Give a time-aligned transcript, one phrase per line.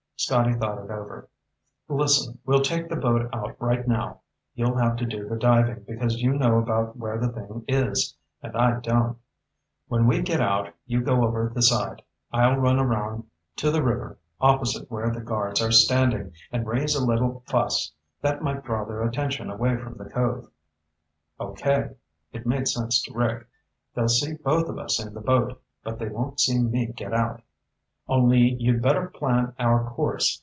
[0.17, 1.27] Scotty thought it over.
[1.89, 4.21] "Listen, we'll take the boat out right now.
[4.53, 8.55] You'll have to do the diving, because you know about where the thing is, and
[8.55, 9.17] I don't.
[9.87, 12.03] When we get out, you go over the side.
[12.31, 13.23] I'll run around
[13.55, 17.91] to the river, opposite where the guards are standing, and raise a little fuss.
[18.21, 20.51] That might draw their attention away from the cove."
[21.39, 21.95] "Okay."
[22.31, 23.47] It made sense to Rick.
[23.95, 27.41] "They'll see both of us in the boat, but they won't see me get out.
[28.07, 30.39] Only you'd better plan our course.